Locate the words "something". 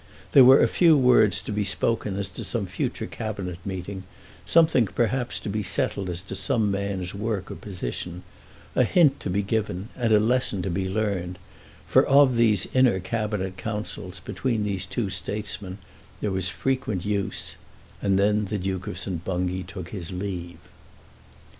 4.47-4.87